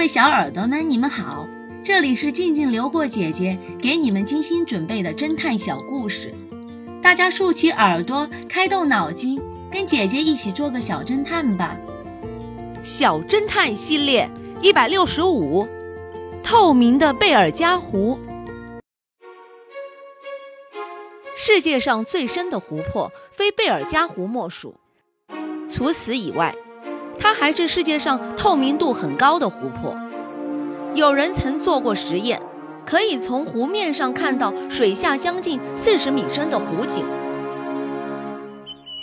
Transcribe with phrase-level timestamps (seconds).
[0.00, 1.46] 各位小耳朵们，你们好，
[1.84, 6.32] 这里是静静流过姐姐给你们精心准备的侦探小故事，
[7.02, 11.76] 大家竖起耳朵，开动脑筋，跟姐姐一起做个小侦探吧。
[12.82, 14.26] 小侦探系列
[14.62, 15.68] 一百六十五，
[16.42, 18.18] 透明的贝尔加湖。
[21.36, 24.74] 世界上最深的湖泊非贝尔加湖莫属。
[25.70, 26.56] 除此以外，
[27.20, 29.94] 它还是世界上透明度很高的湖泊。
[30.94, 32.40] 有人曾做过实验，
[32.84, 37.04] 可以从湖面上看到水下将近四十米深的湖景。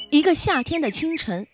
[0.09, 1.47] 一个夏天的清晨，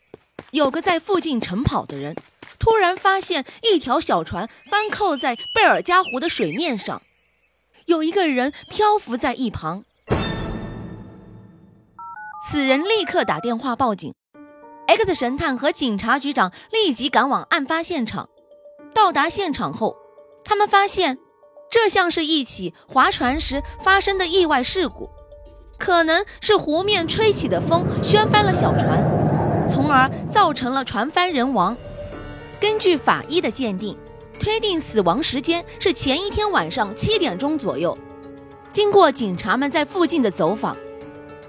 [0.51, 2.15] 有个在附近晨跑的人，
[2.57, 7.01] 突然发现一条小船翻扣在贝尔加湖的水面上，
[7.85, 9.83] 有一个人漂浮在一旁。
[12.49, 14.13] 此人立刻打电话报警
[14.87, 18.29] ，X 神探和警察局长立即赶往案发现场。
[18.93, 19.97] 到达现场后，
[20.43, 21.17] 他们发现
[21.71, 25.09] 这像是一起划船时发生的意外事故，
[25.79, 31.75] 可能是湖面吹起的风掀翻了小船，从而造成了船翻人亡。
[32.59, 33.97] 根据法医的鉴定，
[34.39, 37.97] 推定死亡时间是前一天晚上七点钟左右。
[38.71, 40.77] 经过警察们在附近的走访，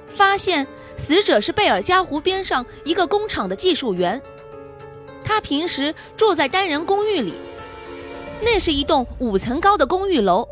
[0.08, 0.66] 发现。
[0.96, 4.20] 死者是贝尔加湖边上一个工厂的技术员，
[5.24, 7.34] 他平时住在单人公寓里，
[8.42, 10.48] 那是一栋五层高的公寓楼。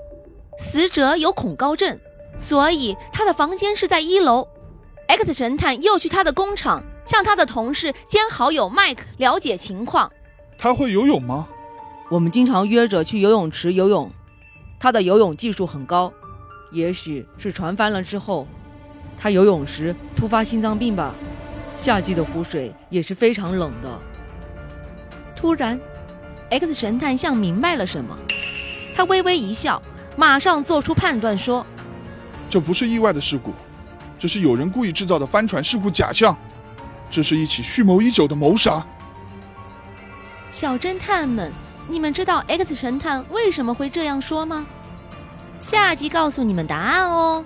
[0.59, 1.99] 死者有恐高症，
[2.39, 4.47] 所以他的房间是在一楼。
[5.07, 10.13] X 神探又去他的工厂，向他的同事兼好友 Mike 了解情况。
[10.59, 11.49] 他会游泳吗？
[12.11, 14.11] 我们经常约着去游泳池游泳，
[14.79, 16.13] 他的游泳技术很高，
[16.71, 18.47] 也许是船翻了之后。
[19.23, 21.15] 他游泳时突发心脏病吧？
[21.77, 24.01] 夏季的湖水也是非常冷的。
[25.37, 25.79] 突然
[26.51, 28.19] ，X 神探像明白了什么，
[28.97, 29.81] 他微微一笑，
[30.17, 31.65] 马上做出判断说
[32.51, 33.53] ：“这不是意外的事故，
[34.19, 36.37] 这是有人故意制造的帆船事故假象，
[37.09, 38.85] 这是一起蓄谋已久的谋杀。”
[40.51, 41.53] 小侦探们，
[41.89, 44.67] 你们知道 X 神探为什么会这样说吗？
[45.61, 47.45] 下集告诉你们答案哦。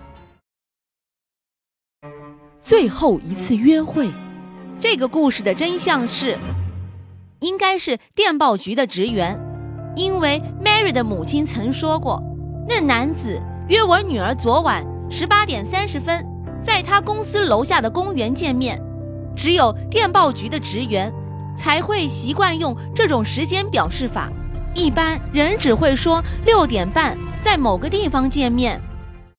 [2.60, 4.10] 最后一次约会，
[4.78, 6.36] 这个故事的真相是，
[7.40, 9.38] 应该是电报局的职员，
[9.94, 12.22] 因为 Mary 的母亲曾说过，
[12.68, 16.26] 那男子约我女儿昨晚十八点三十分，
[16.60, 18.82] 在他公司楼下的公园见面。
[19.36, 21.12] 只有电报局的职员
[21.56, 24.30] 才会习惯用这种时间表示法，
[24.74, 28.80] 一般人只会说六点半在某个地方见面。